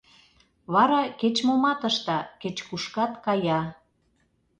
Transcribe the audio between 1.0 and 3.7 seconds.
кеч-момат ышта, кеч-кушкат кая.